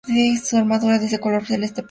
Su 0.43 0.57
armadura 0.57 0.95
es 0.95 1.11
de 1.11 1.19
color 1.19 1.45
celeste 1.45 1.75
plateado. 1.75 1.79